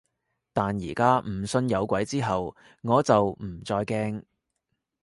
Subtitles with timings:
[0.51, 4.23] 但而家唔信有鬼之後，我就唔再驚